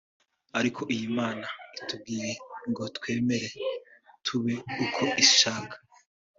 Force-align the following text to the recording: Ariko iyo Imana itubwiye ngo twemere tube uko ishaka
Ariko 0.59 0.81
iyo 0.93 1.03
Imana 1.11 1.45
itubwiye 1.77 2.29
ngo 2.69 2.83
twemere 2.95 3.47
tube 4.25 4.53
uko 4.83 5.03
ishaka 5.23 5.75